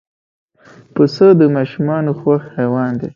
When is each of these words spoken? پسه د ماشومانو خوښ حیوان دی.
پسه 0.93 1.27
د 1.39 1.41
ماشومانو 1.55 2.11
خوښ 2.19 2.41
حیوان 2.55 2.91
دی. 2.99 3.09